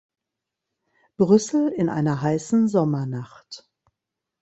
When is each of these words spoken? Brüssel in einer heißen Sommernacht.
Brüssel 1.17 1.67
in 1.67 1.87
einer 1.87 2.23
heißen 2.23 2.67
Sommernacht. 2.67 3.69